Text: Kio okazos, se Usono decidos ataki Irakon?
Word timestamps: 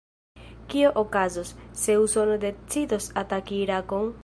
Kio 0.71 0.91
okazos, 1.01 1.51
se 1.83 1.97
Usono 2.05 2.39
decidos 2.47 3.11
ataki 3.25 3.63
Irakon? 3.67 4.13